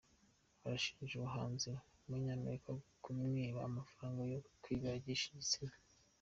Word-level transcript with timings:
Arashinja 0.65 1.13
umuhanzi 1.15 1.65
wumunyamerica 1.99 2.71
kumwiba 3.03 3.59
amafaranga 3.69 4.21
yo 4.31 4.39
kwibagisha 4.61 5.25
igitsina 5.29 5.75